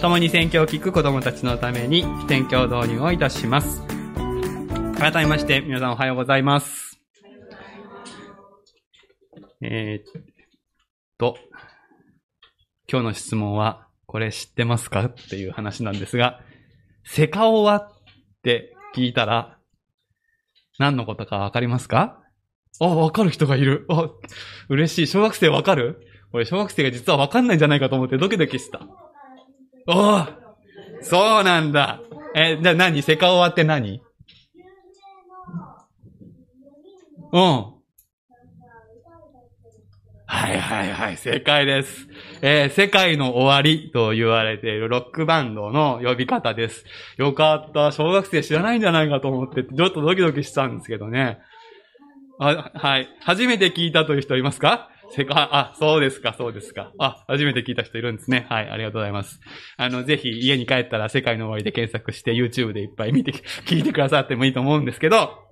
[0.00, 3.82] 共に宣教を聞く子供たちのために宣教導入をいたします。
[4.96, 7.00] 改めまして、皆さんおはようございます。
[9.60, 10.24] えー、っ
[11.18, 11.36] と、
[12.88, 15.06] 今日の質問は、これ知ってますか？
[15.06, 16.40] っていう話なんですが、
[17.04, 17.90] セカオワっ
[18.44, 19.58] て聞いたら、
[20.78, 22.22] 何のことかわかりますか？
[22.80, 23.84] あ、わかる人がいる。
[23.88, 24.08] あ、
[24.68, 25.06] 嬉しい。
[25.08, 26.06] 小学生わかる？
[26.32, 28.80] 俺、小学生が実はわかんないんじゃないかと思ってドキドキした。
[29.90, 30.26] おお
[31.00, 32.00] そうなんだ。
[32.36, 33.02] え、じゃあ何？
[33.02, 34.02] セカオワって何？
[37.32, 37.40] うん。
[40.30, 42.06] はいはいはい、正解です。
[42.42, 46.84] えー世界の終わりと言われているロックバンドの呼び方です。
[47.16, 47.90] よかった。
[47.90, 51.38] 小学生知らないんじゃないかと思って、ちょっとドキドキしたんですけどね。
[52.38, 53.08] あ、はい。
[53.20, 54.90] 初めて聞いたという人いますか？
[55.10, 56.92] せか、あ、そうですか、そうですか。
[56.98, 58.46] あ、初めて聞いた人いるんですね。
[58.48, 59.40] はい、ありがとうございます。
[59.76, 63.32] あの、ぜひ家に帰ったら世界の終わりで検索して YouTube でいっぱい見て、
[63.66, 65.48] 聞いてくださってもいいと思うんですけど、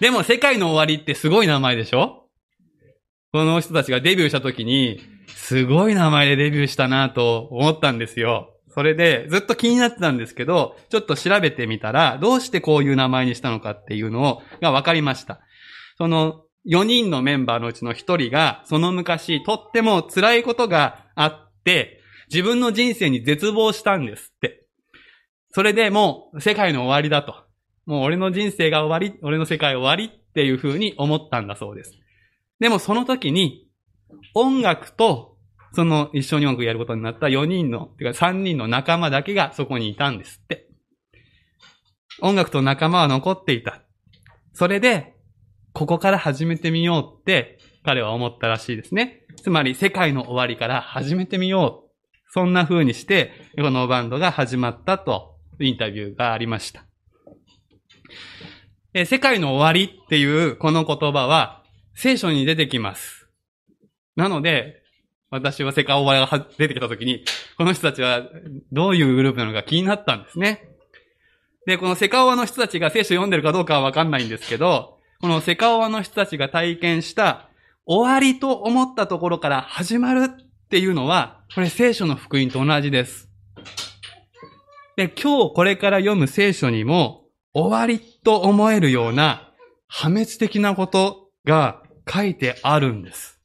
[0.00, 2.28] でも世界の終わりってすごい名前でしょ？
[3.32, 8.50] この人たちがデビューした時に、すごい名前でデビューしたなと思ったんですよ。
[8.68, 15.40] それで、ずっと気になってたんですけど、ちょっと調べてみたら、どうしてこういう名前にしたのかっていうのを、が分かりました。
[15.96, 24.66] その、4人のメンバーのうちの1人が、その昔、とっても辛いことがあって、自分の人生に絶望したんですって。
[25.50, 27.34] それでもう、世界の終わりだと。
[27.86, 31.92] もう俺の人生が終わり、俺の世界終わりっていう風に思ったんだそうです。
[32.60, 33.68] でもその時に、
[34.34, 35.36] 音楽と、
[35.74, 40.66] その一緒に音楽やることになった4人の、てか3人の仲間だけがそこにいたんですって。
[42.20, 43.82] 音楽と仲間は残っていた。
[44.54, 45.13] それで、
[45.74, 49.26] ここから始めてみようって彼は思ったらしいですね。
[49.42, 51.90] つまり世界の終わりから始めてみよう。
[52.32, 56.86] そんな風にして、このバンドが始まったとインタビューがありました。
[58.94, 61.64] え世界の終わりっていうこの言葉は
[61.94, 63.28] 聖書に出てきます。
[64.14, 64.82] なので、
[65.30, 67.24] 私は世界終わりが出てきたときに、
[67.58, 68.22] この人たちは
[68.70, 70.68] どういうグループなのか気になったんですね。
[71.66, 74.93] で、このセカオワの人たちが聖書を読んでるかどうかはわかんないんですけど、
[75.24, 77.48] このセカオワの人たちが体験した
[77.86, 83.30] 終わりと思ったところから始まるっていうのは、これ聖書の福音と同じです。
[84.98, 87.24] で、今日これから読む聖書にも、
[87.54, 89.50] 終わりと思えるような
[89.88, 93.40] 破滅的なことが書いてあるんです。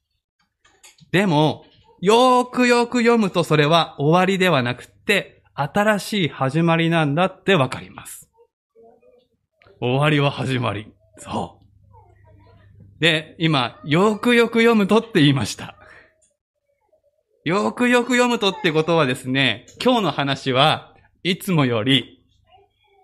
[1.14, 1.64] でも、
[2.02, 8.30] よーくよく読むとそれは終わりではなくって、新しい始まりなんだってわかります。
[9.80, 10.92] 終わりは始まり。
[11.20, 11.59] そう。
[13.00, 15.76] で、今、よくよく読むとって言いました。
[17.46, 20.94] よくよく読むとってことはですね、今日の話は
[21.24, 22.22] いつもより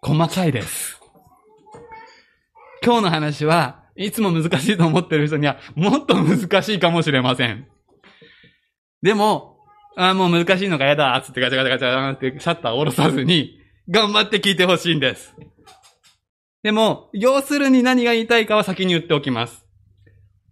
[0.02, 1.00] 細かいです。
[2.84, 7.66] 今日の話はいつも難しいと思ってる人にはもっと難しいかもしれません。
[9.02, 9.60] でも、
[9.96, 13.58] あもう難しいのが嫌だつってガチャガチャガチャってシャッターを下ろさずに
[13.90, 15.34] 頑張って聞いてほしいんです。
[16.62, 19.65] でも、要するに何が言いたいかは先に言っておきます。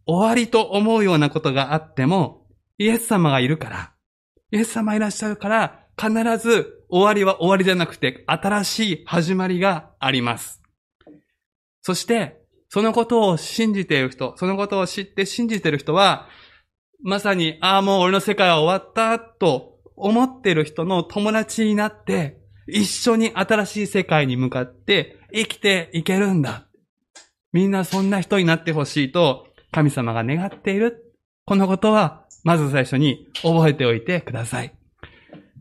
[0.05, 2.47] 終わりと思うようなことがあっても、
[2.77, 3.93] イエス様がいるから、
[4.51, 10.61] イエス様いらっしゃるから、必ず終わりは終わりじゃなくて、新しい始まりがあります。
[11.81, 16.27] そして、そのことを信じている人、そのことを知って信じている人は、
[17.03, 22.37] まさに、ああ、もう俺の世界は終わった、と思っている人の友達になって、
[22.67, 26.67] 一緒に新しい世界に向かって生きていけるんだ。
[27.51, 31.15] みんなそんな人になってほしいと、神様が願っている。
[31.45, 34.73] このことは、まず最初に覚えておいてください。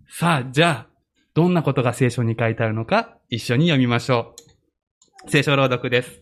[0.08, 0.92] さあ、じゃあ、
[1.34, 4.34] どんなことが聖書に書いてあるのか、一緒に読みましょ
[5.26, 5.30] う。
[5.30, 6.20] 聖書朗読です。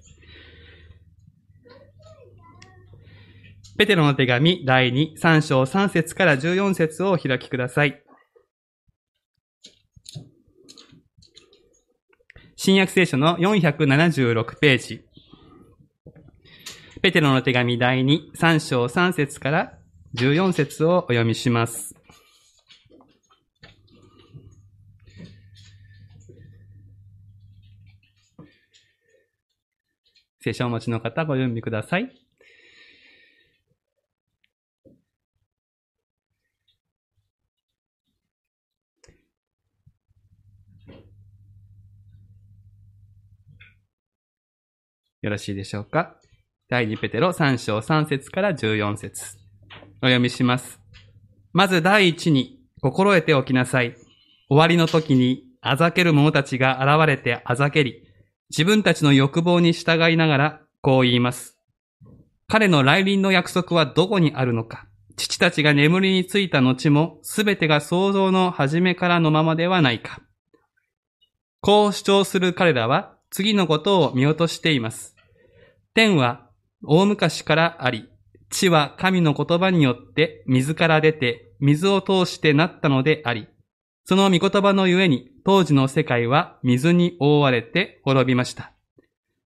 [3.76, 8.04] ペテロの手紙第2、3章3節から14節をお開きください。
[12.54, 15.09] 新約聖書の476ページ。
[17.02, 19.78] ペテロの手紙第2、3章3節から
[20.16, 21.94] 14節をお読みします。
[30.42, 32.14] 聖書をお持ちの方、ご準備ください。
[45.22, 46.19] よろしいでしょうか？
[46.70, 49.36] 第2ペテロ3章3節から14節
[50.02, 50.80] お読みします。
[51.52, 53.96] まず第一に心得ておきなさい。
[54.48, 58.04] 終わりの時にあざける者たちが現れてあざけり、
[58.50, 61.58] 自分たちの欲望に従いながらこう言います。
[62.46, 64.86] 彼の来臨の約束はどこにあるのか。
[65.16, 70.20] 父たちが眠りについた後も、すべてが想像の初めからのままではないか。
[71.62, 75.16] こう主張する彼らは、次のことを見落としています。
[75.94, 76.48] 天は
[76.84, 78.08] 大昔からあり、
[78.50, 83.48] 地は神の言葉によって水から出て、水を通してなったのであり、
[84.04, 88.72] その御言葉のゆえに、当時の世界は水に覆われて滅びました。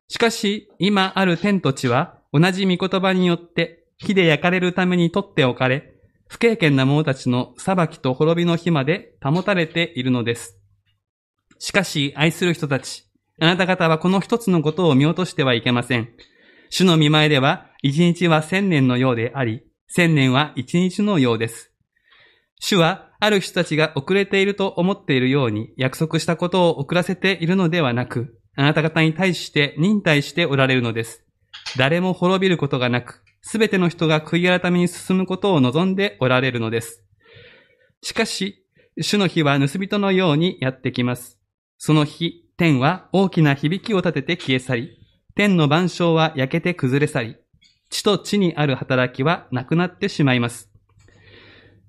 [0.09, 5.95] しかし、今ある天と地は、同じ御言葉によって火で焼かれるために取っておかれ、
[6.29, 10.59] 不経験な者たちの裁きと滅びの日まで保たれているのです。
[11.59, 13.05] しかし、愛する人たち、
[13.41, 16.09] あなた方はこの一つのことを見落としてはいけません。
[16.77, 21.71] 主の見前では、一日は千年のようであり、千年は一日のようです。
[22.59, 31.25] 主は、ある人たちが遅れていると思っているように、約束したことを遅らせているのではなく、あなた方に対して忍耐しておられるのです。
[31.77, 37.05] 誰も滅びることがなく、すべての人が悔い改めに進むことを望んでおられるのです。
[38.03, 38.67] しかし、
[39.01, 41.39] 主の日は盗人のようにやってきます。
[41.79, 45.04] その日、天は大きな響きを立てて消え去り、
[45.37, 47.37] 天の万象は焼けて崩れ去り、
[47.91, 50.71] 地と地にある働きはなくなってしまいます。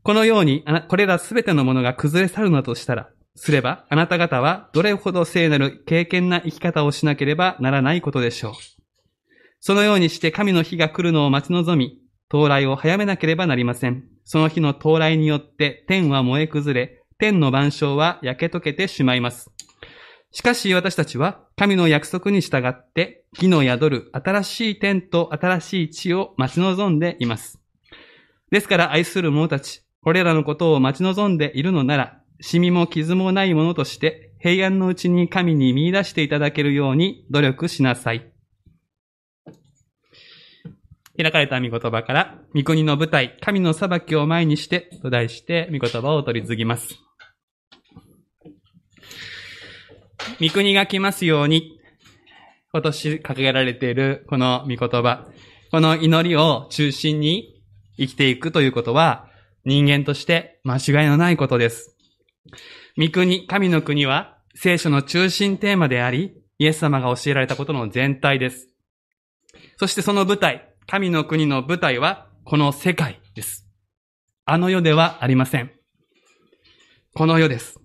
[0.01, 8.53] このように、これらすべてのものが崩れ去るのとしたら、すれば、あなた方はどれほど聖なる経験な生き方をしなければならないことでしょう。
[9.59, 11.99] そのようにして神の日が来るのを待ち望み、
[12.29, 14.03] 到来を早めなければなりません。
[14.23, 19.54] その日の到来によって天は燃え崩れ、天の万象は焼け溶けてしまいます。
[20.35, 27.61] しかし私たちは神の約束に従って、木の宿る新しい天と新しい地を待ち望んでいます。
[28.51, 38.29] ですから愛する者たち、これらのことを待ち望んでいるのなら、シミも傷もないものとして平安のうちに神に見出していただけるように努力しなさい。
[41.17, 46.99] 開かれた御言葉から、御国の舞台、神の裁きを前にして、と題して、御言葉を取り継ぎます。
[50.41, 51.79] 御国が来ますように、
[52.73, 55.27] 今年掲げられているこの御言葉、
[55.71, 57.61] この祈りを中心に
[57.97, 59.29] 生きていくということは、
[59.65, 61.95] 人間として間違いのないことです。
[62.97, 68.69] 御国、神の国は聖書の中心テーマであり、イエス様が教えられたことの全体です。
[69.77, 73.67] そしてその舞台、神の国の舞台はこの世界です。
[74.45, 75.71] あの世ではありません。
[77.13, 77.79] この世です。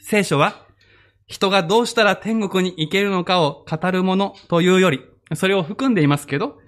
[0.00, 0.67] 聖書は
[1.28, 5.00] 人がどうしたら天国に行けるのかを語るものというより、
[5.34, 6.58] それを含んでいますけど、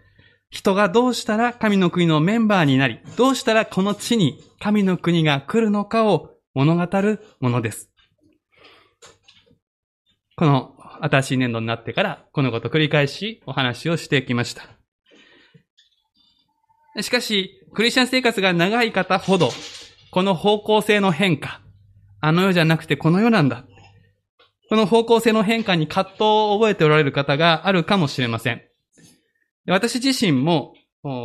[0.51, 7.91] 人がどうしたら神の国のメンバーになり、どうしたらこの地に神の国が来るのかを物語るものです。
[10.37, 14.69] この新しい年度になってから、このこと繰り返しお話をしてきました。
[17.03, 19.51] しかし、クリスチャン生活が長い方ほど、
[20.11, 21.63] この方向性の変化、
[22.21, 23.65] あの世じゃなくてこの世なんだ。
[24.71, 28.63] この方向性の変化に葛藤を覚えておられる方があるかもしれません。
[29.67, 30.75] 私自身も、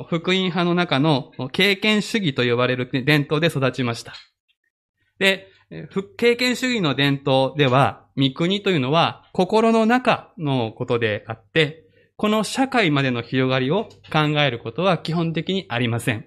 [0.07, 4.13] 福音派の中の経験主義と呼ばれる伝統で育ちました。
[5.19, 5.47] で、
[6.17, 11.83] 経験主義の伝統では、御国というのは心の中のことであって、
[12.17, 16.25] この社会までの広がりを考えることは基本的にありません。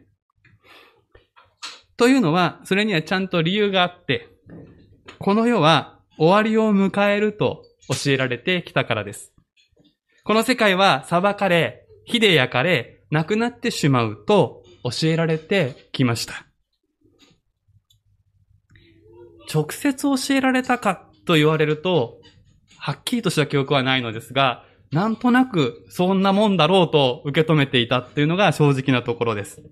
[1.96, 4.28] というのは、それにはちゃんと理由があって、
[5.18, 9.32] この世は終わりを迎えると教えられてきたからです。
[10.24, 16.46] この世界は裁かれ、火で焼かれ、亡くなってしまうと教えられてきました。
[19.52, 22.20] 直接教えられたかと言われると、
[22.76, 29.62] はっきりとした記憶はないのですが、なんとなくそんなもんだろうと受け止めていたっていうのが正直なところです。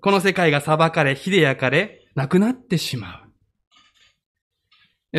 [0.00, 3.25] この世界が裁かれ、火で焼かれ、なくなってしまう。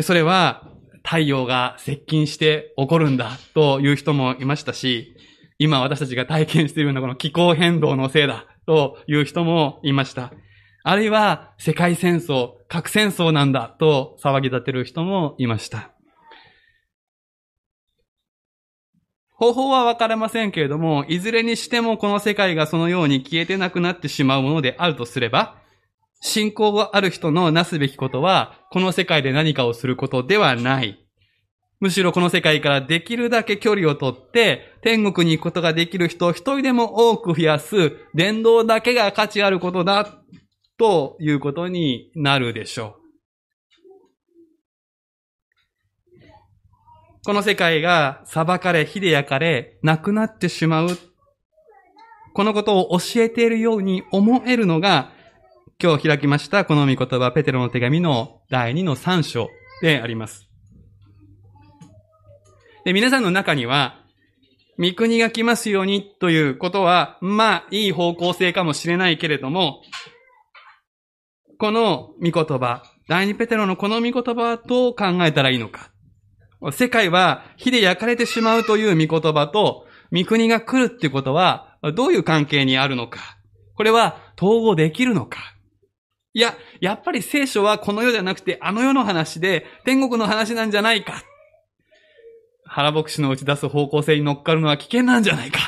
[0.02, 0.68] それは、
[1.04, 5.16] 太陽が接近して起こるんだという人もいましたし、
[5.58, 10.32] 今私たちが体験しているようなこの気候変動のせいだという人もいました。
[10.84, 15.90] あるいは世界戦争、核戦争なんだと騒ぎ立てる人もいました。
[19.34, 25.56] 方法は分かれませんけれども、いずれにしてもこの世界がそのように消えてなくなってしまうものであるとすれば、
[26.20, 31.04] 信仰がある人のなすべきことは、この世界で何かをすることではない。
[31.80, 40.18] むしろこの世界からできるだけ距離をとって、天国に行くことができる人を一人でも多く増やす、伝道だけが価値あることだ
[40.76, 42.98] ということになるでしょう。
[47.24, 50.98] この世界が裁かれ、火で焼かれ、なくなってしまう。
[52.34, 55.12] このことを教えているように思えるのが、
[55.80, 59.48] 今日開きましたこの御言葉、ペテロの手紙の第2の3章
[59.80, 60.48] であります。
[62.84, 64.04] で、皆さんの中には、
[64.76, 69.82] 御国が来ますようにということは、まあ、いい方向性かもしれないけれども、
[71.60, 75.92] この御言葉、第二ペテロのこの御言葉はどう考えたらいいのか。
[76.72, 83.38] 世界は火で焼かれてしまうという御言葉と、御国が来るっていうことは、どういう関係にあるのか。
[83.76, 85.54] これは統合できるのか。
[86.38, 91.24] いや、やっぱり聖書はこの世じゃなくてあの世の話で天国の話なんじゃないか。
[92.64, 95.58] 原牧師の打ち出す方向性に乗っかるのは危険なんじゃないか。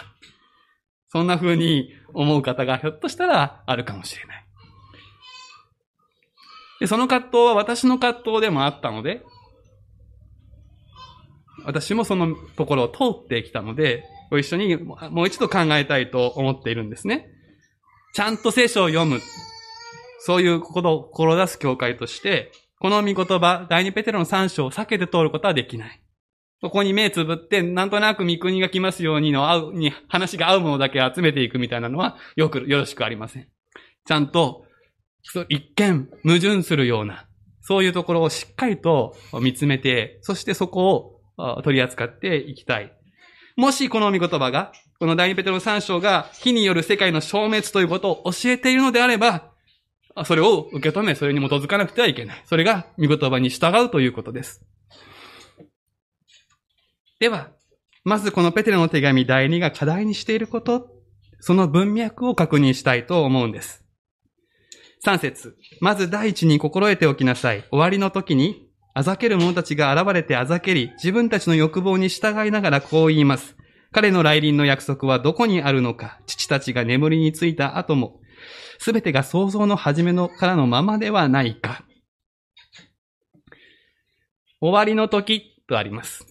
[1.09, 4.47] そんな風に思う方がひょっとしたらあるかもしれない。
[6.79, 9.25] で、その葛藤は私の葛藤でもあったので、
[11.65, 17.27] 私もそのところを通ってきたので、ご一緒にもう一度考えたいと思っているんですね。
[18.15, 19.21] ちゃんと聖書を読む。
[20.21, 26.01] そういうことを志す教会として、この御言葉、第二ペテロの三章を避けて通ることはできない。
[26.63, 33.49] そこに目つぶって、なんとなく御国が来ますようにの合う、に話が合うものだけ集めていくみたいなのは、よく、よろしくありません。
[34.07, 34.67] ちゃんと、
[35.49, 37.27] 一見矛盾するような、
[37.63, 42.93] そういうところをしっかりと見つめて、そしてそこを取り扱っていきたい。
[43.57, 49.50] もしこの御言葉が、この第二ペテロ三章が火による世界の消滅ということを教えているのであれば、
[50.25, 52.43] それを受け止め、それに基づかなくてはいけない。
[52.47, 54.65] それが御言葉に従うということです。
[57.19, 57.51] では、
[58.05, 60.91] まずこのペテロの手紙第2が課題にしていること、
[61.41, 63.85] その文脈を確認したいと思うんです。
[65.05, 67.65] 3節まず第一に心得ておきなさい。
[67.71, 73.57] 終わりの時に、あざける者たちが現れてあざけり、自分たちの欲望に従いながらこう言います。
[73.93, 78.20] 彼の来臨の約束はどこにあるのか、父たちが眠りについた後も、
[78.79, 81.85] すべてが想像の始めのからのままではないか。
[84.61, 86.27] 終わりの時とあります。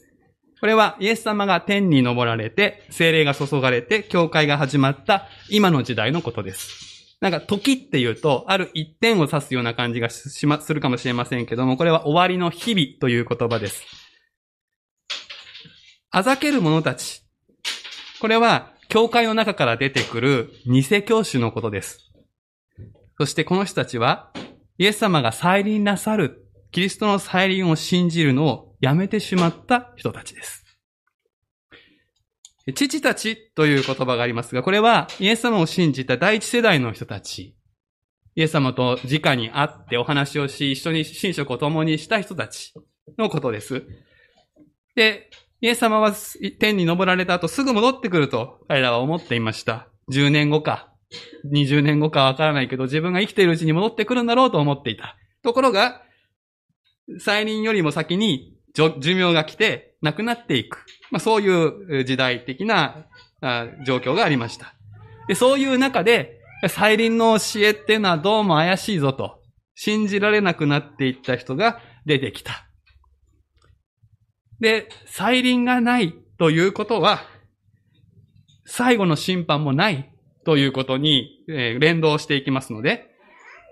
[0.59, 7.17] これはイエス様が天に昇られて、精霊が注がれて、教会が始まった今の時代のことです。
[7.21, 13.85] なんか時っていうと、ある一点を指すような感じがしま、するかもしれませんけども、これは終わりの日々という言葉です。
[16.11, 17.23] あざける者たち。
[18.19, 22.08] これは、教会の中から出てくる偽教師のことです。
[23.19, 24.31] そしてこの人たちは、
[24.77, 30.63] イエス様が再臨なさる、キリストの再臨を信じるのをやめてしまった人たちです。
[32.73, 37.57] 父たちという言葉がありますが、これはイエス様を信じた第一世代の人たち、
[38.35, 42.73] イエス様と直に会ってお話をし、一緒に寝食を共にした人たち
[43.17, 43.83] のことです。
[44.95, 46.13] で、イエス様は
[46.59, 49.89] 天に昇られた後すぐ戻ってくると彼らは思っていました。
[50.09, 50.88] 10年後か、
[51.51, 55.17] 20年後かわからないけど、自分が生きているうちに戻ってくるんだろうと思っていた。
[55.43, 56.03] ところが、
[57.19, 60.85] 再臨よりも先に寿命が来て亡くなっていく。
[61.11, 63.07] まあ、そういう時代的な
[63.85, 64.75] 状況がありました。
[65.27, 69.39] でそういう中で、再臨の教えっていうのはどうも怪しいぞと、
[69.75, 72.65] 信じられなくなっていった人が出てきた。
[74.59, 77.21] で、再臨がないということは、
[78.65, 80.11] 最後の審判もない
[80.49, 83.11] ということにえ連動していきますので、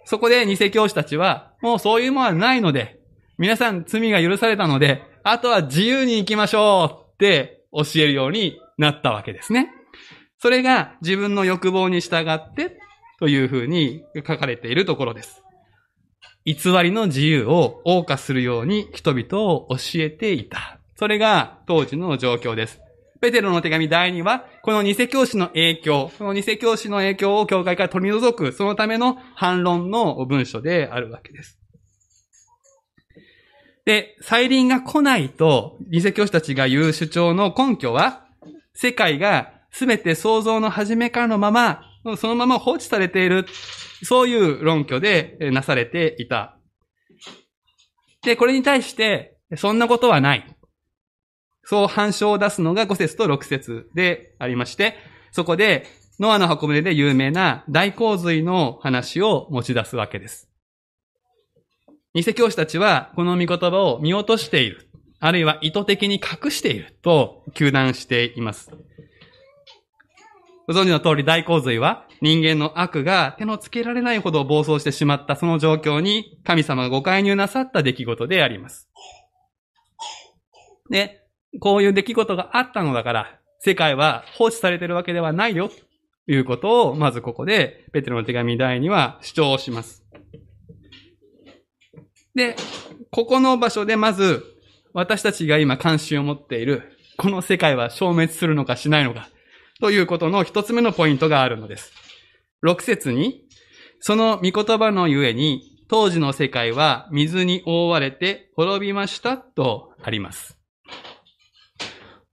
[0.06, 3.00] そこで偽教師たちは、もうそういうものはないので、
[3.40, 9.72] 皆さん罪が許されたので、あとは自由に行きましょうって教えるようになったわけですね。
[10.38, 12.78] それが自分の欲望に従って
[13.20, 15.42] というふうに書かれているところです。
[16.46, 16.54] 偽
[16.84, 20.80] りの自由を謳歌するように人々を教えていた。
[20.96, 22.80] それが当時の状況です。
[23.20, 31.60] ペテロの手紙第2は、この偽教師の影響、この偽教師の影響を教会から取り除く、そのための反論の文書であるわけです。
[33.86, 38.26] で、再臨が来ないと、偽教師たちが言う主張の根拠は、
[38.74, 41.84] 世界が全て創造の始めからのまま、
[42.18, 43.46] そのまま放置されている、
[44.04, 46.58] そういう論拠でなされていた。
[48.24, 50.57] で、これに対して、そんなことはない。
[51.70, 54.96] そう反証を出すのが5節と6節でありまして、
[55.34, 55.86] そこで、
[56.18, 60.50] ノアの箱舟で有名な大洪水の話を持ち出すわけです。
[62.14, 64.90] 偽教師たちはこの御言葉を見落としている。
[65.20, 68.72] あるいは意図的に隠していると求断しています。
[70.70, 78.90] ご存知の通り大洪水は人間の悪が手のつけられないほど暴走してしまったその状況に神様がご介入なさった出来事であります。
[80.90, 81.27] で、
[81.60, 90.04] こういう出来事があったのだから、世界は放置されてるわけではないよ、ということを、まずここで、ペテロの手紙第2は主張します。
[92.36, 92.56] で、
[93.12, 94.44] ここの場所でまず、
[94.94, 96.84] 私たちが今関心を持っている、
[97.18, 99.30] この世界は消滅するのかしないのか、
[99.80, 101.94] ということの一つ目のポイントがあるのです。
[102.62, 103.46] 六節に、
[104.00, 110.57] その御言葉のゆえに、当時の世界は水に覆われて滅びましたとあります。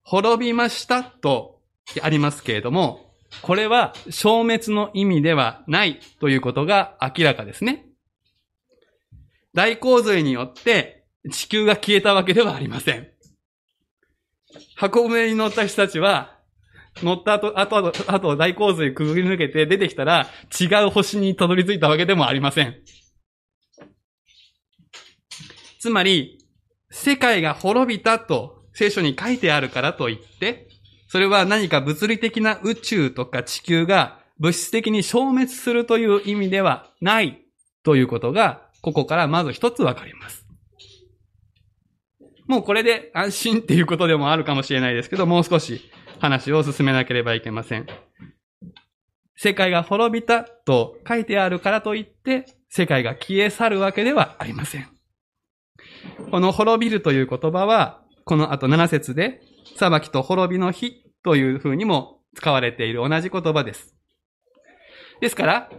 [0.04, 1.60] 滅びましたと
[2.02, 7.86] ありますけれども、これは消滅の意味ではないということが明らかですね。
[9.54, 13.08] 大洪水によって地球が消えたわけではありません。
[14.76, 16.34] 箱舟に乗った人たちは
[17.02, 20.28] 乗った後、後、後、大洪水くぐり抜けて出てきたら、
[20.60, 22.76] 違う星にたどり着いたわけでもありません。
[25.80, 26.38] つまり、
[26.90, 30.68] 世界が滅びたと聖書に書いてあるからといって、
[31.08, 37.40] それは何か物理的な宇宙とか地球が物質的に消滅するという意味ではない
[37.84, 40.44] ということが、ここからまず一つわかります。
[42.46, 47.86] もうこれで安心っていうことでもあるかもしれないですけど、もう少し話を進めなければいけません。
[49.36, 54.88] 世界が滅びたと書いてあるからといって、世界が消え去るわけではありません。
[56.30, 59.40] この滅びるという言葉は、この後7節で、
[59.76, 63.94] 裁きと滅びの日という風にも使われている同じ言葉です。
[65.20, 65.70] ですから、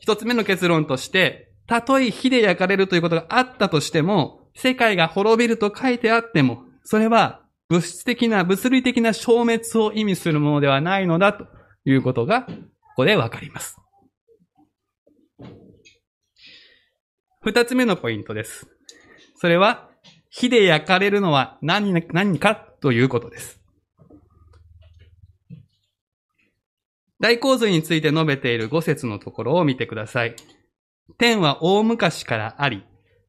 [0.00, 11.46] 一つ目の結論として、たとえ火で焼かれるということがあったとしても、世界が滅びると書いてあっても、それは物質的な、物理的な消滅を意味するものではないのだと
[11.84, 12.52] いうことが、こ
[12.96, 13.78] こでわかります。
[17.40, 18.68] 二つ目のポイントです。
[19.36, 19.90] それは、
[20.36, 23.60] 火で焼かれるのは何何かということです。
[27.20, 30.34] 大洪水について述べている五節のところを見てください。
[31.18, 32.82] 天は大昔からあり、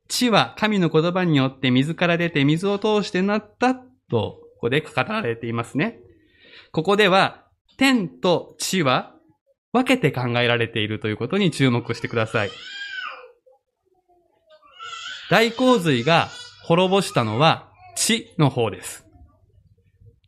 [0.08, 6.00] 地は神の言葉によって水から出て水を通してなったと、ここで語られていますね。
[6.72, 7.46] ここでは、
[7.78, 9.14] 天と地は
[9.74, 12.50] 分けて考えられているということに注目してください。
[15.30, 16.30] 大洪水が
[16.68, 19.06] 滅ぼしたのは地の方です。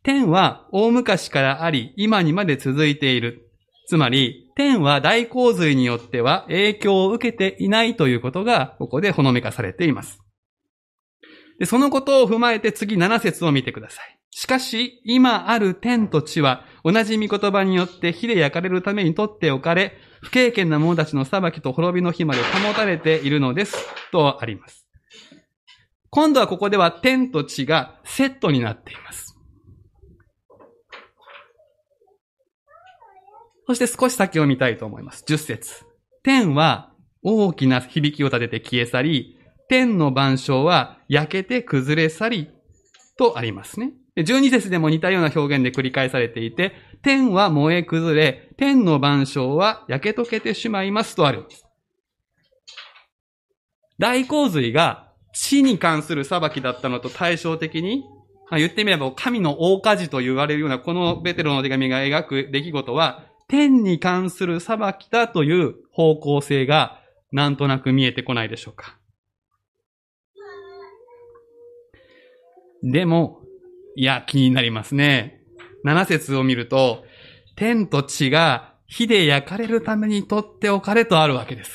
[0.04, 3.50] 天は大昔からあり、今にまで続いている。
[3.88, 10.20] つまり、天は大洪水によっては影響を受けていないということが、ここでほのめかされています。
[11.58, 14.18] で、そのことを踏まえて次7節を見てください。
[14.30, 23.76] しかし、今ある天と地は、同じ御言葉によって火で焼かれるために取っておかれ、不経験な者たちの裁きと滅びの日まで保たれているのです、
[24.12, 24.87] とあります。
[26.10, 29.36] 今度はここでは天と地がセットになっています。
[33.66, 35.24] そして少し先を見たいと思います。
[35.28, 35.84] 10節
[36.22, 36.92] 天は
[37.22, 42.50] 大きな響きを立てて消え去り、天の万象は焼けて崩れ去り
[43.18, 43.92] とありますね。
[44.16, 51.44] 12節でも似たような表現で繰り返されていて、天は燃え崩れ、天の万象は焼け溶けてしまいますとある。
[53.98, 58.04] 大洪水が地に関する裁きだったのと対照的に、
[58.50, 67.00] まあ、言ってみれば神の大火事と言われるようなこのベテロの手紙が描く出来事は、天に関する裁きだという方向性が
[67.32, 68.98] なんとなく見えてこないでしょうか。
[72.82, 73.40] でも、
[73.96, 75.40] いや、気になりますね。
[75.82, 77.04] 七節を見ると、
[77.56, 81.72] 天と地が火で焼かれるために取っておかれとあるわけです。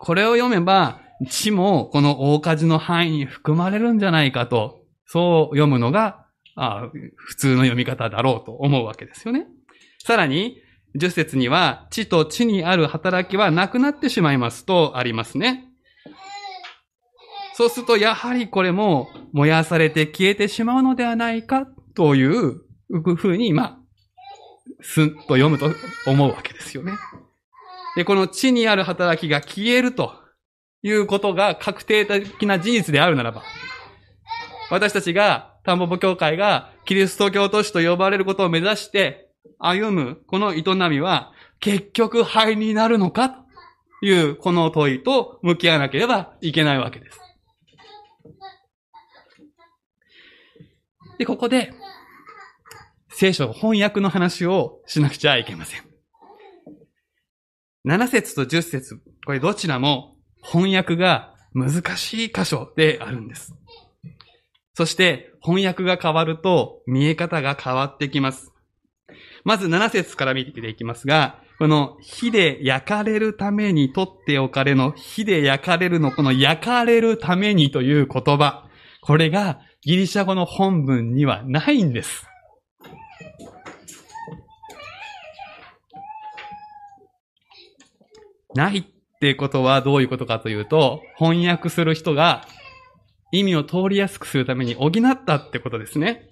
[0.00, 9.46] これを読めば、地もこの大火事の範囲に含まれるんじゃないかと、そう読むのが、あ普通の読み方だろうと思うわけですよね。
[10.02, 10.60] さらに、
[10.96, 15.64] 十節には、地と地にある働きはなくなってしまいますとありますね。
[17.56, 22.60] そうすると、やはりこれも燃やされて消えてしまうのではないかという
[23.16, 23.78] ふうに、まあ、
[24.80, 25.70] すんと読むと
[26.06, 26.92] 思うわけですよね。
[27.96, 30.23] で、この地にある働きが消えると
[30.84, 33.42] いうことが確定的な事実であるならば、
[34.70, 43.36] 私たちが、田んぼ教会がキリスト教都市と呼ばれることを目指して歩むこの営みは結局灰になるのかと
[44.02, 47.18] いうこの問いと向き合わなければいけないわけです。
[51.16, 51.72] で、ここで、
[53.08, 55.82] 聖書翻訳の話をしなくちゃいけません。
[57.86, 60.13] 7節と10節これどちらも
[60.44, 63.54] 翻訳が難しい箇所であるんです。
[64.74, 68.52] そして翻訳が変わると見え方が変わってきます。
[69.44, 78.68] まず7節から見ていきますが、この火で焼かれるために取っておかれの火で焼かれるのこの焼かれるためにという言葉。
[79.00, 82.26] これがギリシャ語の本文にはないんです。
[88.54, 88.93] ない
[89.24, 92.46] ってことはどういうことかというと、翻訳する人が
[93.32, 96.28] 意味を通りやすくするために補ったってことですね。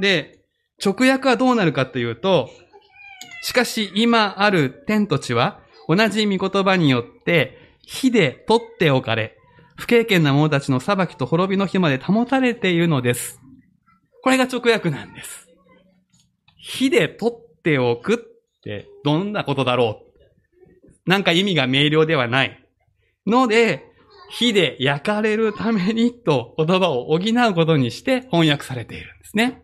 [0.00, 0.40] で、
[0.84, 2.50] 直訳はどうなるかというと、
[3.44, 9.36] しかし今ある天と地は同じ御言葉によって火で取っておかれ、
[9.76, 13.40] 不経験な者たちの裁きと滅びの日まで保たれているのです。
[14.24, 15.46] これが直訳なんです。
[16.56, 18.18] 火で取っておくっ
[18.64, 20.11] てどんなことだろう
[21.06, 22.66] なんか意味が明瞭ではない。
[23.26, 23.84] ので、
[24.30, 29.62] 火で焼かれるためにと言葉を補うことにして翻訳されているんですね。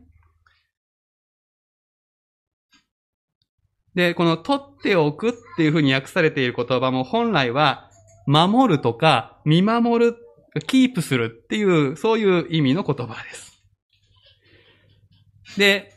[3.94, 7.90] で、この取っておくっていうふうに訳されている言葉も本来は
[8.26, 10.16] 守るとか見守る、
[10.66, 13.64] キープするっていう、そういう意味の言葉です。
[15.56, 15.92] で、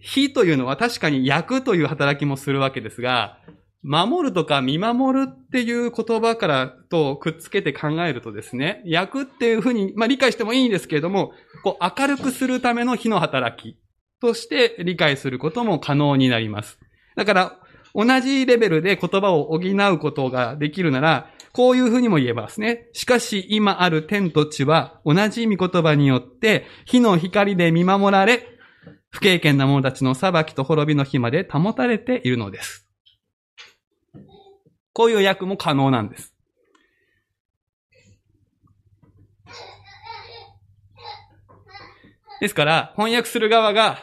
[0.00, 3.38] 火というのは確かに焼くという働きもするわけですが、
[3.84, 13.78] 守るとか見守るっていう言葉からとくっつけて考えるとですね、焼くっていうふうに、まあ理解してもいいんですけれども、こう明るくするための火の働き
[14.22, 16.78] として理解することも可能になります。
[17.14, 17.58] だから、
[17.94, 22.88] 同じレベルで言葉を補うことができるなら、こういうふうにも言えますね。
[22.94, 28.48] しかし、今ある天と地は、同じ御言葉によって、火の光で見守られ、
[29.10, 32.83] 不経験な者たちの裁きと滅びの日まで保たれているのです。
[34.94, 36.32] こういう訳も可能なんです。
[42.40, 43.98] ですから、翻訳する側が、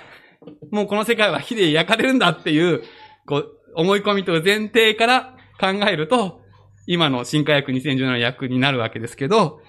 [0.72, 2.84] もうこの世界は火で焼かれるんだっていう
[3.26, 6.42] こう、思い込みと前提から考えると、
[6.88, 9.62] 今の新化訳2017の訳になるわけですけど、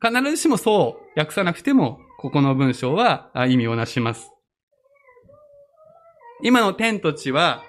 [0.00, 4.30] 必ずしもそう訳さなくても、ここの文章は意味をなします。
[6.42, 7.64] 今の天と地は、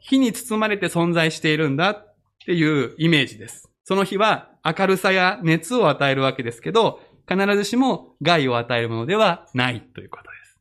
[0.00, 3.70] 火に包まれて存在しているんだっていうイメージです。
[3.84, 10.60] その火は明るさや熱を与えるわけですけど、必ずしも害を与えるものではないということです。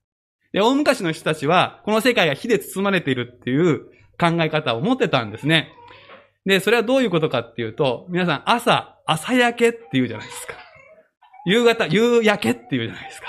[0.54, 3.86] で、大昔の人たちは、この世界が火で包まれているっていう
[4.20, 5.74] 考え方を持ってたんですね。
[6.46, 10.54] で、それはどういうことかっていうと、皆さん朝、朝焼けって言うじゃないですか。
[11.46, 13.28] 夕方、夕焼けって言うじゃないですか。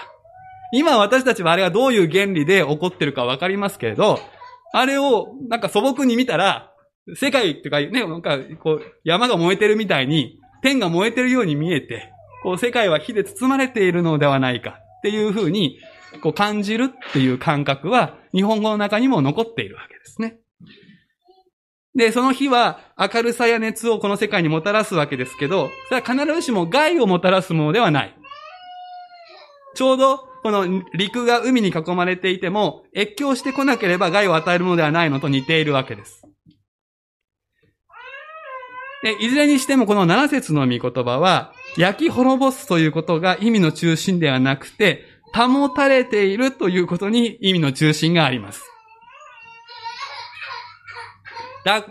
[0.72, 4.20] 今私たちはあれがどういう原理で起こってるかわかりますけれど、
[4.72, 6.72] あれをなんか素朴に見たら、
[7.14, 15.78] 世界っていうかね、なんかこう山が燃えてるみたいに、天が燃えてるように見えて、こう世界は火で包まれているのではないかっていうふうに
[16.22, 20.38] こう感じるっていう感覚は日本語の中にも残っているわけですね。
[21.94, 28.14] で、その日は明るさや熱をこの世界にもたらすわけですけど、それは必ずしも害をもたらすものではない。
[29.74, 36.22] ちょうどこの陸が海に囲まれていても、越境してこなければ害を与えるものではないのと似ているわけです。
[39.02, 48.62] で、いずれにしてもこの七節の御言葉は、焼き滅ぼすということが意味の中心ではなくて、保たれているということに意味の中心があります。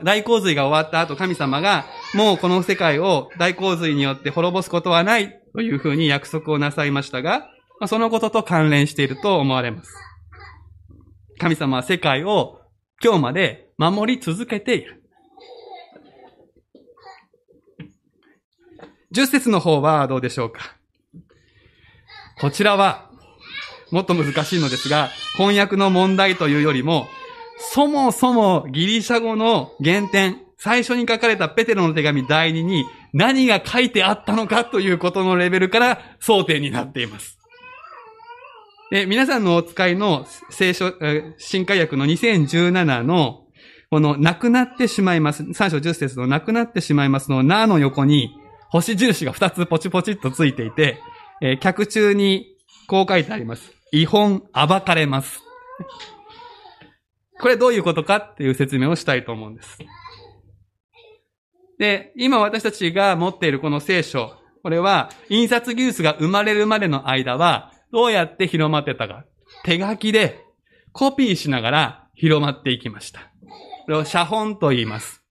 [0.04, 7.48] 大洪水が終わった後、神様が、もうこの世界を大洪水によって滅ぼすことはないというふうに約束をなさいましたが、
[7.86, 9.94] そのことと関連していると思われます。
[11.40, 12.62] 神様は世界を
[13.04, 15.04] 今日まで守り続けている。
[19.12, 20.76] 十節の方はどうでしょうか？
[22.42, 23.10] こちらは
[23.92, 27.08] もっと難しいのですが、翻訳の問題というよりも、
[27.60, 37.37] そもそもギリシャ語の原点、最初に書かれたペテロの手紙第2に何が書いてあったのかということのレベルから争点になっています。
[38.90, 40.94] で、皆さんのお使いの聖書、
[41.38, 43.46] 新海訳の2017の、
[43.90, 45.44] この、亡くなってしまいます。
[45.44, 48.32] 3章10節の亡くなってしまいますの、なの横に、
[48.70, 51.02] 星印が2つポチポチっとついていて、
[51.42, 52.48] えー、客中に
[52.88, 53.72] こう書いてあります。
[53.92, 55.42] 違本暴かれます。
[57.40, 59.78] これどういうことかっていう説明をしたいと思うんです。
[61.78, 69.26] で、今私たちが持っているこの聖書、これは印刷技術が生まれるまでの間はどうやって広まってたか。
[69.64, 70.44] 手書きで
[70.92, 73.32] コピーしながら広まっていきました。
[73.86, 75.24] これを写本と言います。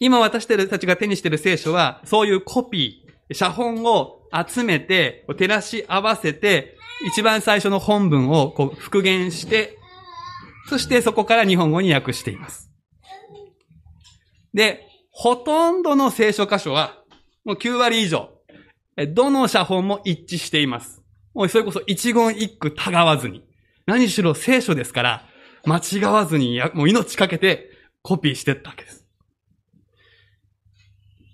[0.00, 6.76] 今私たちが手にしている聖書は、そういうコピー、写本を集めて、照らし合わせて、
[7.06, 9.78] 一番最初の本文をこう復元して、
[10.68, 12.70] そしてそこから日本語に訳しています。
[14.54, 16.98] で、ほとんどの聖書箇所は、
[17.44, 18.30] もう9割以上、
[18.96, 21.02] どの写本も一致しています。
[21.34, 23.42] もうそれこそ一言一句たがわずに。
[23.86, 25.28] 何しろ聖書ですから、
[25.64, 27.70] 間違わずに、もう命かけて
[28.02, 29.06] コピーしてったわけです。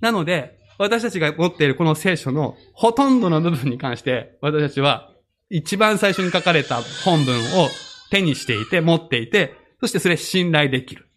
[0.01, 5.13] なので、私たちが持っているこの聖書のほとんどの部分に関して、私たちは
[5.51, 7.69] 一番最初に書かれた本文を
[8.11, 11.09] 手にしていて、持っていて、そしてそれ信頼できる。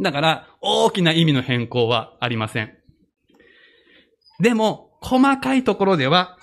[0.00, 2.79] だから、大きな意味の変更はありません。
[4.40, 6.38] でも、細かいところでは、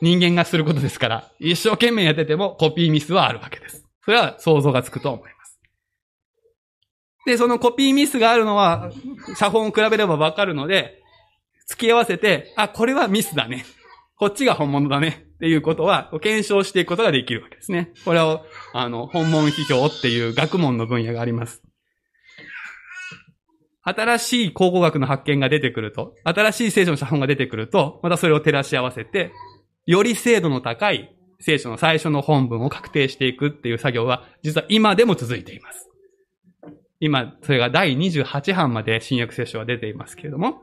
[0.00, 3.86] 人間がすることですから、一生懸命やっててもコピーミスはあるわけです。
[4.04, 5.60] それは想像がつくと思います。
[7.24, 8.90] で、そのコピーミスがあるのは、
[9.36, 11.00] 写本を比べればわかるので、
[11.68, 13.64] 付き合わせて、あ、これはミスだね。
[14.16, 15.26] こっちが本物だね。
[15.34, 17.92] っていうことは、検証していくことができるわけですね。
[18.04, 21.62] これを、あの、本物批評っていう学問の分野があります。
[23.82, 29.32] 新しい考古学の発見が出てくると、新しい聖書の写本が出てくると、またそれを照らし合わせて、
[29.86, 35.88] より精度の高い聖書の最初の本文を確定していくっていう作業は、実は今でも続いています。
[37.00, 40.62] 今、それが第28版まで新約聖書は出ていますけれども、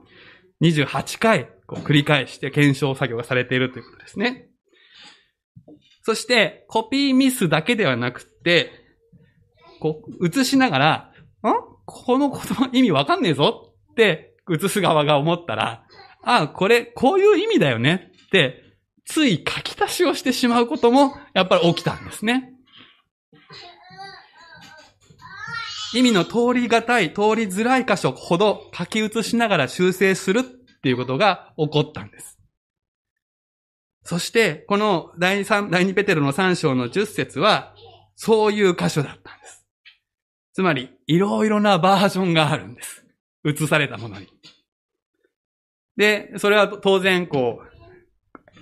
[0.62, 4.48] 28回繰り返して検証作業がされているということですね。
[6.04, 8.72] そして、コピーミスだけではなくて、
[9.82, 11.69] こう、映しながら、ん？
[11.92, 15.86] この言葉意味わかんねえぞって、映す側が思ったら、
[16.24, 18.64] ああ、これ、こういう意味だよねって、
[19.06, 22.54] つい書き足しをしてしまうことも、やっぱり起きたんですね。
[25.94, 30.44] 意味の通りがたい、通りづらい箇所ほど書き写しながら修正するっ
[30.82, 32.38] ていうことが起こったんです。
[34.04, 37.76] そして、この第2、第2ペテロの3章の10節は、
[38.16, 39.29] そういう箇所だった。
[40.54, 43.06] つまり、いろいろなバージョンがあるんです。
[43.46, 44.28] 映されたものに。
[45.96, 47.70] で、それは当然、こう、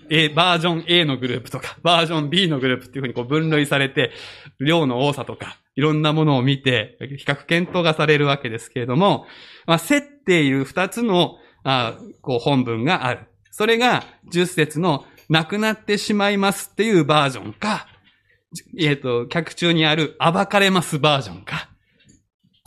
[0.10, 4.12] A、バージョン A のグループとか、バージョン B のグループっていうふうにこう分類されて、
[4.60, 9.26] 量の多さとか、いろんなものを見て、比較検討がされるわけですけれども、
[9.66, 13.28] まあ、競っている二つの、あこう本文がある。
[13.52, 17.88] それが、十節の、なくなってしまいますっていうバージョンか、
[18.80, 21.70] えっ、ー、と、客中にある暴かれますバージョンか、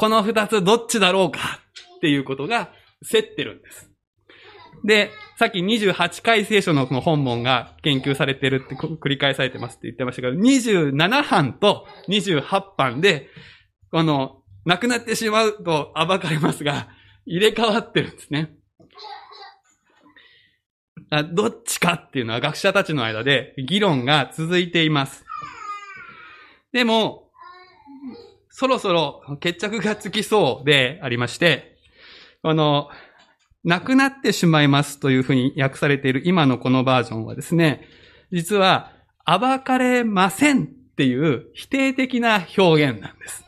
[0.00, 1.60] この二つどっちだろうか？
[1.98, 2.72] っていうことが
[3.06, 3.90] 競ってるんです。
[4.82, 13.28] で、さっき28回聖書のこの本文が研究されてるって繰り返されてますって言ってましたけど、27版と28版で、
[13.90, 16.88] この、亡くなってしまうと暴かれますが、
[17.26, 18.56] 入れ替わってるんですね。
[21.34, 25.26] どっちかっていうのは学者たちの間で議論が続いています。
[26.72, 27.29] でも、
[28.60, 31.78] そろそろ決着がつきそうでありまして、
[32.42, 32.90] この、
[33.64, 37.88] 亡くなってしまいますというふうに訳されている今のこのバージョンはですね、
[38.30, 38.92] 実は、
[39.24, 43.46] 暴かれませんっていう否定的な表現なんです。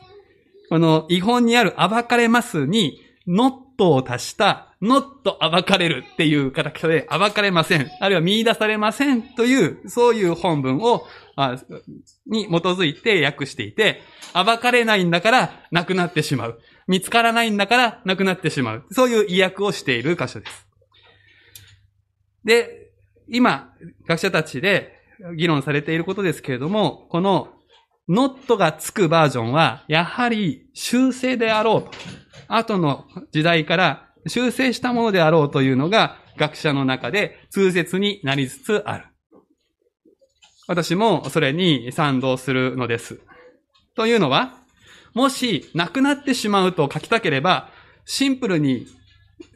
[0.69, 7.87] この違本にある暴かれますに、not を足した、not 暴かれるっていう形で暴かれません。
[7.99, 11.57] あるいは見出されませんという、そういう本文をあ
[12.27, 14.01] に基づいて訳していて、
[14.33, 16.59] 暴かれないんだから亡くなってしまう。
[16.87, 18.85] 見つからないんだから亡くなってしまう。
[18.91, 20.67] そういう意訳をしている箇所です。
[22.43, 22.91] で、
[23.27, 23.73] 今、
[24.07, 24.93] 学者たちで
[25.37, 27.53] 議論されていることですけれども、この
[28.09, 31.91] ノットがつくバージョンは、やはり修正であろうと。
[32.47, 39.05] 後の時代から修正したものであろうというのが、学者の中で通説になりつつある。
[40.73, 43.19] 私もそれに賛同するのです。
[43.95, 44.57] というのは、
[45.13, 47.69] もし亡くなってしまうと書きたければ、
[48.05, 48.87] シンプルに、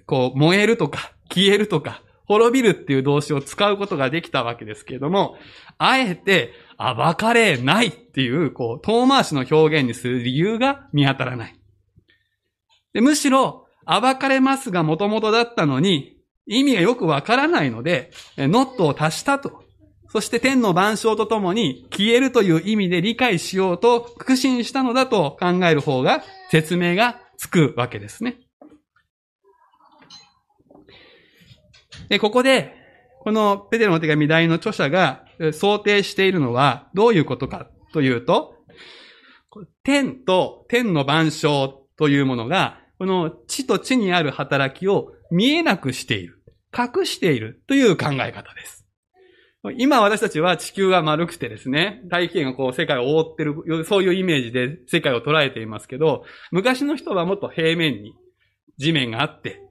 [0.05, 5.37] こう、燃えるとか、消えるとか、滅びるっていう動詞を使うことができたわけですけれども、
[5.79, 11.55] あえて、暴かれないっていう、こう、遠回しの表現にする理由が見当たらない。
[12.93, 19.63] でむしろ、暴かれますが元々だったのに、意味がよくわからないので、ノットを足したと
[20.09, 28.37] そして天の万象とともに消えるという意味で理解しようと苦心したのだと考える方が説明がつくわけですね。
[32.09, 32.73] で、ここで、
[33.21, 38.55] このペテロの手紙第の著者が想定しているのはどういうことかというと、
[39.83, 46.41] 天と天の万象というものが、この地と地にある働きを見えなくしている、
[46.75, 48.76] 隠しているという考え方です。
[49.71, 58.13] 今私たちは地球が丸くてですね、大気圏がこう世界を覆ってる、そういうイメージで世界を捉えていますけど、昔の人はもっと平面に
[58.77, 59.61] 地面があって、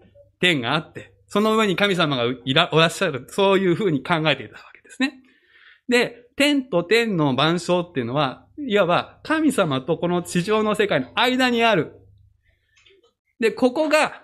[0.40, 5.14] 天があって、その上に神様がいら、おらっしゃる、そういうふうに考えていたわけですね。
[5.88, 11.92] で、天と天の万象っていうのは、いわば神様とこの地上の世界の間にある。
[13.40, 14.22] で、ここが、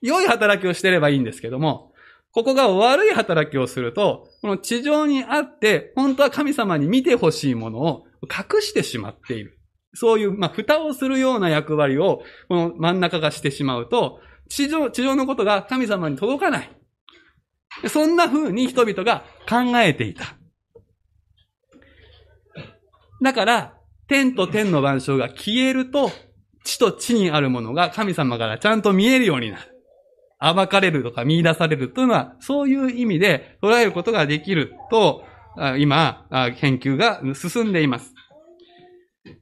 [0.00, 1.92] 良い働きをしてればいいんですけども、
[2.32, 9.58] ここが悪い働きをすると、この地上にあって、本当は神様に見てほしいものを隠してしまっている。
[9.94, 16.70] そういう、まあ、蓋をするような役割を、この真ん中がしてしまうと、地上、地上のことが神様に届かない。
[17.88, 20.36] そんな風に人々が考えていた。
[23.22, 23.74] だから、
[24.06, 26.10] 天と天の万象が消えると、
[26.64, 29.77] 地と地にあるものが神様からちゃんと見えるようになる。
[30.40, 35.24] 暴かれるとか見出されるというのは、そういう意味で捉えることができると、
[35.78, 36.26] 今、
[36.60, 38.14] 研究が進んでいます。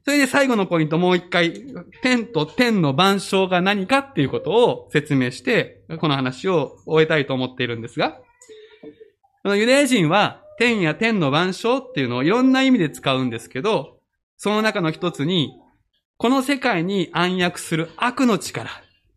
[0.03, 1.53] それで最後のポイントもう一回、
[2.01, 8.19] 天と天の万象が何かっていうことを説明して、この話を終えたいと思っているんですが、
[9.45, 13.99] ユダヤ人は天や天の万象っていうのをいろんな意味で使うんですけど、
[14.35, 15.53] その中の一つに、
[16.17, 18.69] この世界に暗躍する悪の力、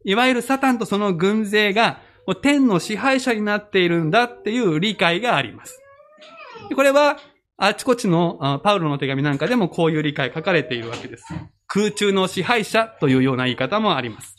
[0.04, 2.00] いわゆるサタンとその軍勢が
[2.42, 5.80] 天の支配者になっているんだっていう理解があります。
[6.74, 7.18] これは、
[7.56, 11.24] あちこちのパウロの手紙なんかでもこういう理解書かれているわけです。
[11.66, 14.36] 空中の支配者というような言い方もあります。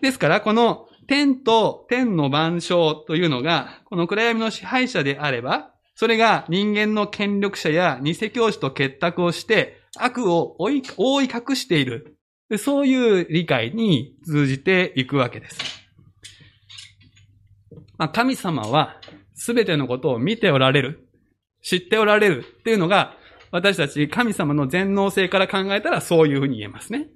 [0.00, 10.70] ですから、この天と天の万象というのが、この暗闇の支配者であれば、それが人間の権力者や偽教師と結託をして、悪を覆
[11.22, 12.13] い隠している。
[12.58, 15.58] そういう理解に通じていくわけです。
[17.96, 19.00] まあ、神様は
[19.34, 21.08] 全てのことを見ておられる、
[21.62, 23.16] 知っておられるっていうのが、
[23.50, 27.08] 私たち神様の全能性から考えたらそういうふうに言えますね。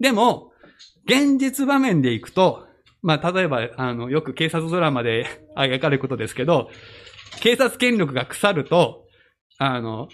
[0.00, 0.52] でも、
[1.06, 2.66] 現実場面でいくと、
[3.02, 6.70] まあ、例えば、あの、よく警察ドラマで 描かれることですけど、
[7.40, 9.06] 警察権力が腐ると、
[9.58, 10.08] あの、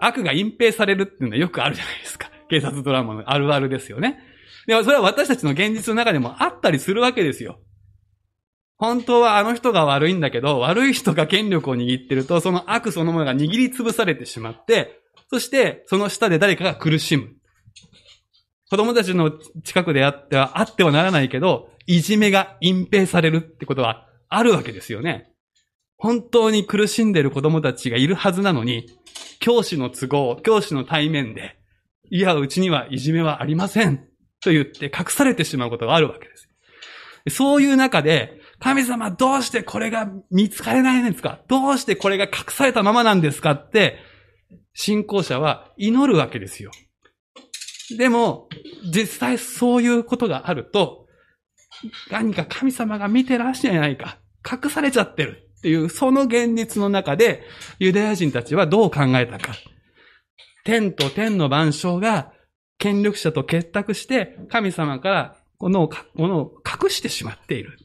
[0.00, 2.30] 悪が隠蔽されるっていうのはよくあるじゃないですか。
[2.48, 4.18] 警察ドラマのあるあるですよね。
[4.66, 7.60] でもそれは私たちの現実の中でもあったりするわけですよ。
[8.76, 17.30] 本当はあの人が悪いんだけど、悪い人が権力を握ってると、その悪そのものが握りつぶされてしまって、そしてその下で誰かが苦しむ。
[18.70, 19.30] 子供たちの
[19.62, 25.30] 近くであっては、あってはならないけど、いじめが隠蔽されるってことはあるわけですよね。
[25.96, 28.86] 本当に苦しんでる子供たちがいるはずなのに、
[29.38, 31.56] 教師の都合、教師の対面で、
[32.10, 34.06] いや、うちにはいじめはありません。
[34.40, 36.48] と言って隠されてしまうことがあるわけです。
[37.30, 41.40] そういう中で、神様どうしてこれが見つかれないんですか？
[41.48, 43.98] どうしてこれが隠されたままなんですかって、
[44.74, 46.70] 信仰者は祈るわけですよ。
[47.96, 48.48] でも、
[48.84, 51.06] 実際そういうことがあると、
[52.10, 54.18] 何か神様が見てらっしゃらないか、
[54.50, 57.42] 隠されちゃってるっていう、その現実の中で、
[57.78, 59.54] ユダヤ人たちはどう考えたか。
[60.64, 62.32] 天と天の万象が
[62.78, 67.78] 権力者と結託して神様からこのものを隠してしまっている。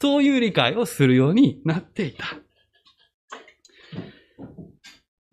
[0.00, 2.26] そういう理解をするようになっていた。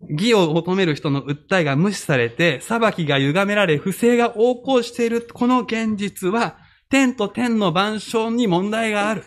[0.08, 6.58] 義を求める人の訴えが無視されて、裁きが歪められ、不正が横行しているこの現実は、
[6.88, 9.24] 天と天の万象に問題がある。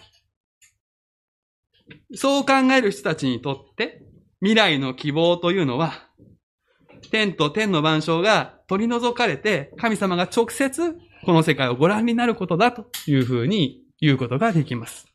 [2.13, 4.01] そう考える人たちにとって、
[4.41, 6.04] 未来の希望というのは、
[7.09, 10.95] 天と天の万象が取り除かれて、神様が直接
[11.25, 15.07] この世界をご覧になることだというふうに言うことができます。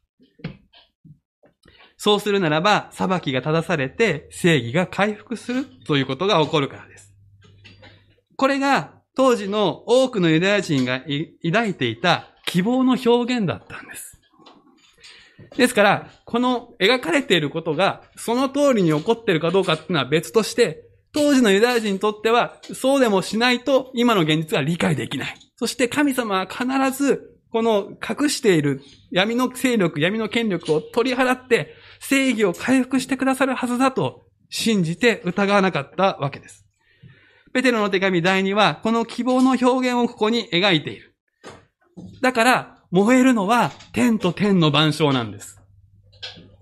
[1.97, 7.15] そうするならば、裁きが正されて正義が回復するということが起こるからです。
[8.37, 11.03] これが当時の多くのユダヤ人が
[11.45, 14.19] 抱いていた希望の表現だったんです。
[15.57, 25.35] ですから、この描かれていることがその通りに起こっているかどうかっていうのは別として、当時のユダヤ人にとっては、そうでもしないと今の現実は理解できない。
[25.57, 26.65] そして神様は必
[26.97, 28.81] ず、この隠している
[29.11, 36.65] 闇の勢力、闇の権力を取り払って、正義を回復してくださるはずだと信じて疑わなかったわけです。
[37.53, 41.17] ペテロの手紙第2は、この希望の表現をここに描いている。
[42.21, 45.61] だから、燃えるのは天と天の万象なんです。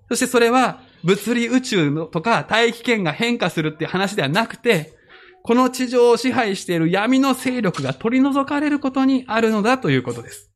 [0.08, 4.96] そしてそれは物理宇宙のとか大気圏が変化するっていう話ではなくて、
[5.42, 10.50] この地上を支配している闇の勢力が取り除かれることにあるのだということです。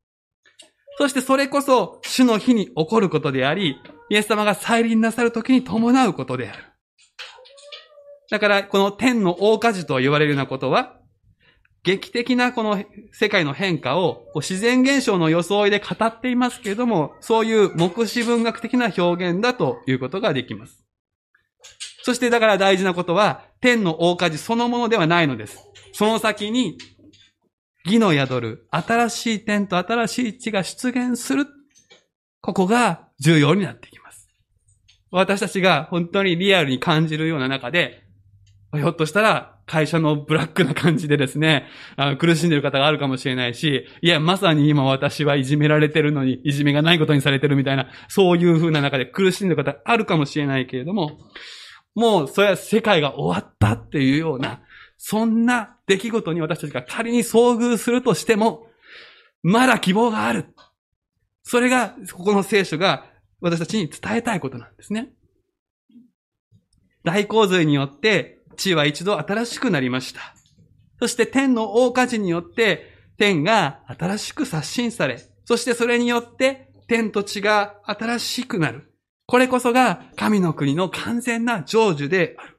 [0.99, 3.76] そしてそれこそ主の日に起こることであり、
[4.11, 6.64] イエス様が再臨なさる時に伴うことである。
[8.30, 11.02] だから、この天の大火事と言われるようなことは、
[11.85, 20.85] 劇的なこの世界の変化を自然現象の装いで語っていますけれども、そういう目視文学的な表現だということができます。
[22.05, 25.59] そしてだから大事なことは、天の大火事そのものではないのです。
[25.93, 26.78] その先に、
[27.85, 31.47] 義の宿る新しい天と新しい地が出現する。
[32.41, 34.28] ここが重要になってきます。
[35.11, 38.05] 私たちが本当にリアルに感じるような中で、
[38.72, 41.66] ひょっとしたら会社のブラックな感じでですね、
[41.97, 51.20] あの苦しんでる方があるかもしれないし、いや、まさに今私はいじめられてるのに、いじめがないことにされてるみたいな、そういう風な中で苦しんでる方あるかもしれないけれども、
[51.95, 54.61] もう、それは世界が終わったっていうような、
[54.99, 58.66] そんな出来事に私たちが仮に遭遇するとしても、
[59.43, 60.55] まだ希望がある。
[61.45, 63.07] それが、ここの聖書が
[63.41, 65.14] 私たちに伝えたいことなんですね。
[67.05, 70.21] 大洪水によって地は一度新しくなりました。
[70.99, 78.93] そして天の大火事によって天が新しく刷新され、そしてそれによって天と地が新しくなる。
[79.27, 82.59] これこそが神の国の完全な成就である。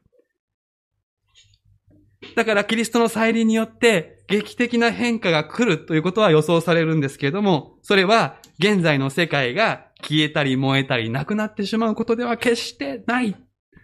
[2.36, 13.36] だからキリストの再臨によって劇的な変化が来るということは予想されるんですけれども、それは現在の世界が消えたり燃えたりなくなってしまうことでは決してない。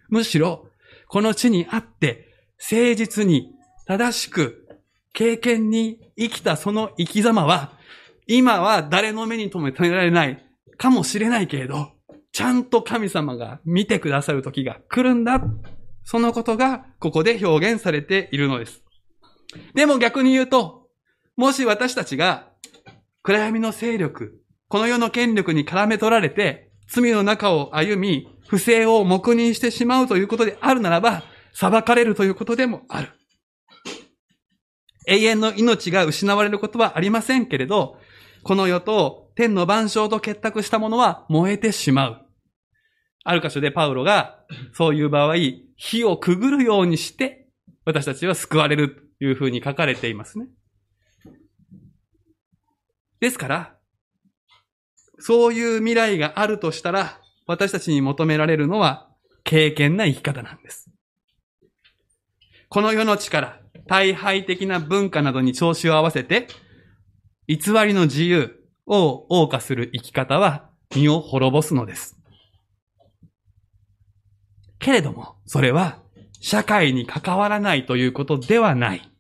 [0.10, 0.69] むしろ、
[1.10, 2.28] この地にあって
[2.72, 3.52] 誠実に
[3.88, 4.68] 正しく
[5.12, 7.74] 経験に生きたその生き様は、
[8.28, 10.46] 今は誰の目に留められない
[10.78, 11.90] かもしれないけれど、
[12.32, 15.42] ちゃんと神様が見てくださる時が来るんだ。
[16.04, 18.84] そのことがここで表現されているのです。
[19.74, 20.90] でも逆に言うと、
[21.36, 22.50] もし私たちが
[23.24, 31.24] 暗闇の勢力、この世の権力に絡め取られて、罪の中を歩み、不正を黙認してしまうということであるならば、
[31.54, 33.10] 裁かれるということでもある。
[35.06, 38.00] 永遠の命が失われることはありませんけれど、
[38.44, 42.26] この世と天の万象と結託したものは燃えてしまう。
[43.24, 44.40] ある箇所でパウロが、
[44.74, 45.36] そういう場合、
[45.76, 47.48] 火をくぐるようにして、
[47.86, 50.48] 私たちは救われるというふうに書かれていますね。
[53.20, 53.76] ですから、
[55.20, 57.20] そういう未来があるとしたら、
[57.50, 59.10] 私たちに求められるのは、
[59.44, 60.92] 経験な生き方なんです。
[62.70, 66.48] この世の力、大敗的な文化などに調子を合わせて、
[67.48, 72.20] 偽りの自由を謳歌する生き方は身を滅ぼすのです。
[74.78, 75.98] けれども、それは
[76.42, 79.12] 社会に関わらないということではない。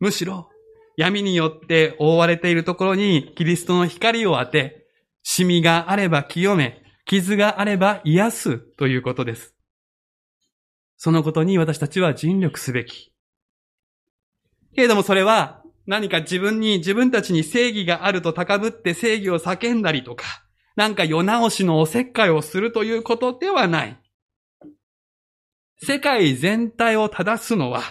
[0.00, 0.50] むしろ、
[0.96, 4.85] 闇によって覆われているところにキリストの光を当て、
[5.28, 9.56] シミがあれば清め、傷があれば癒すということです。
[10.96, 13.12] そのことに私たちは尽力すべき。
[14.76, 20.24] けれどもそれは何か自分に、自分たちに正義があると高ぶって正義を叫んだりとか、
[20.76, 24.00] なんか世直しのおせっかいをするということではない。
[25.82, 27.82] 世界全体を正すのは、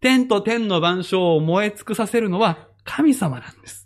[0.00, 3.83] 天と天の万象を燃え尽くさせるのは神様なんです。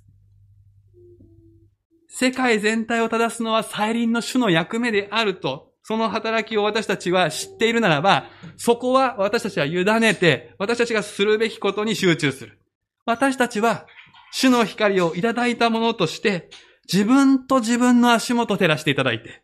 [2.20, 8.26] 世界全体を正すのは再臨の主の役目であるとその働きを私たちは知っているならば、
[8.58, 12.60] そこは私たちは委ねて、私たちがするべきことに集中する。
[13.06, 13.86] 私たちは、
[14.30, 16.50] 主の光をいただいたものとして、
[16.92, 19.42] 自分と自分の足元を照らしていただいて、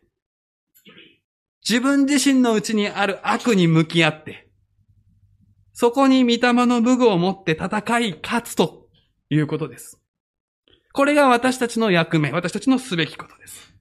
[1.67, 4.47] 自分自身のうちにある悪に向き合って、
[5.73, 8.85] そこに御霊の武具を持って戦い勝つと
[9.31, 9.99] いうことです。
[10.95, 13.75] これが私たちの役目、私たちのすべきことです。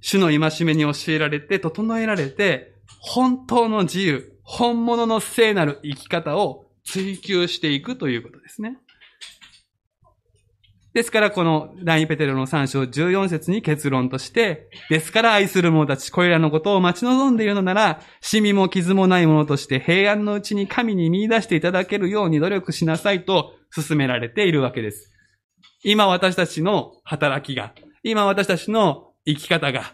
[0.00, 8.78] 主の戒めに教えられて、整えられて、本当の自由、本物の聖なる生き方を追求していくということですね。
[10.94, 25.12] ですから、この第2ペテロの3章14節に結論として、ですから愛する者たち、これらのことを待ち望んでいるのなら、シミも傷もないものとして平安のうちに神に見出していただけるように努力しなさいと進められているわけです。
[25.84, 29.92] 今私たちの働きが、今私たちの生き方が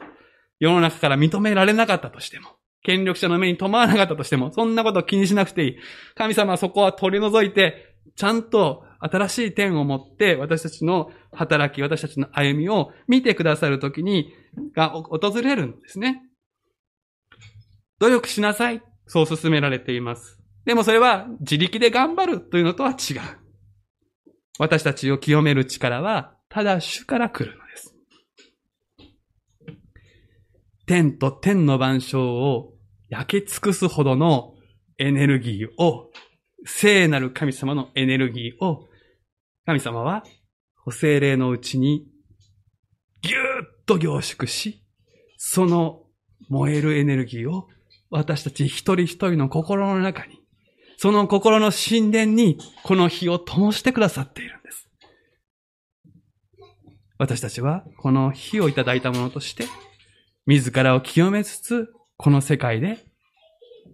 [0.58, 2.48] 世の中から認められなかったとしても、
[2.82, 5.76] 権力者の目に留まらなかったとしても、そんなこと気にしなくていい。
[6.14, 14.32] 神様はそこは取り除いて、ちゃんと新しい点を持って私たちの働き、私たちの歩みを見てくださるときに、
[14.74, 16.22] が訪れるんですね。
[18.00, 18.82] 努力しなさい。
[19.06, 20.38] そう進められています。
[20.64, 23.47] でもそれは自力で頑張るというのとは違う。
[24.58, 27.94] 私たちを清める力は、ただ主から来るのです。
[30.86, 32.74] 天と天の万象を
[33.08, 34.54] 焼き尽くすほどの
[34.98, 36.10] エネルギーを、
[36.64, 38.88] 聖なる神様のエネルギーを、
[39.64, 40.24] 神様は、
[40.90, 42.06] 精霊のうちに、
[43.20, 44.82] ぎゅーっと凝縮し、
[45.36, 46.04] その
[46.48, 47.68] 燃えるエネルギーを
[48.10, 50.37] 私たち一人一人の心の中に、
[51.00, 54.88] その心の神殿にこの火を灯してくださっているんです。
[57.18, 59.64] 私たちはこの火をいただいたものとして、
[60.46, 61.86] 自らを清めつつ、
[62.16, 62.98] この世界で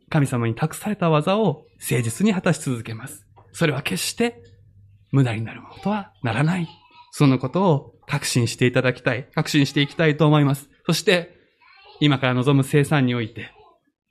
[0.08, 3.26] 神様に託された技を誠実に果たし続けます。
[3.52, 4.42] それは決して
[5.12, 6.66] 無駄になるものとはならない。
[7.10, 9.28] そのことを確信していただきたい。
[9.34, 10.70] 確信していきたいと思います。
[10.86, 11.36] そして、
[12.00, 13.52] 今から望む生産において、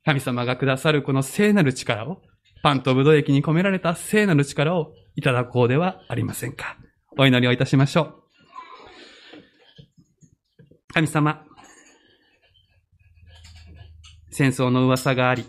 [0.05, 2.21] 神様がくださるこの聖なる力を、
[2.63, 6.77] パンとブドウ液に込められた聖なる力をいただこうではありませんか。
[7.17, 8.15] お祈りをいたしましょう。
[10.93, 11.45] 神様、
[14.31, 15.45] 戦争の噂があり、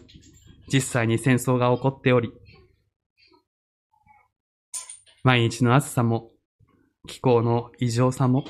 [0.71, 2.33] 実際に戦争が起こっており、
[5.23, 6.33] 毎日の暑さも、
[7.07, 8.45] 気候の異常さも、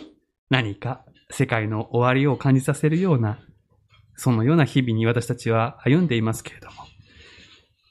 [0.50, 3.38] 何か世界の終わりを感じさせるような
[4.16, 6.74] そのような日々に私たちは歩んでいますけれども、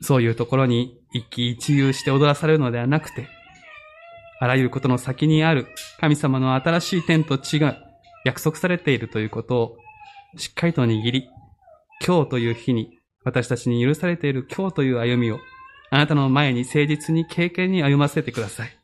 [0.03, 3.29] そういうところに一喜一憂して踊らされるのではなくて、
[4.39, 5.67] あらゆることの先にある
[5.99, 7.77] 神様の新しい天と地が
[8.25, 9.77] 約束されているということを
[10.37, 11.29] しっかりと握り、
[12.05, 15.39] 今日という日に私たちに許されている今日という歩みを
[15.89, 18.77] あなたの前に誠実に経験に歩ませてください。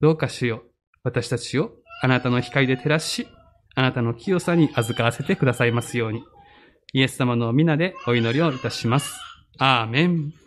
[0.00, 0.62] どうか主よ、
[1.02, 3.26] 私たちをあなたの光で照らし、
[3.74, 6.22] あなたの清さに預からせてくださいますように。
[6.92, 9.18] イエス様の皆でお祈りをいたします。
[9.58, 10.43] アーメン。